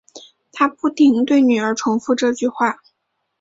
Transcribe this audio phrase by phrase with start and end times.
[0.51, 2.79] 她不停对女儿重复这句话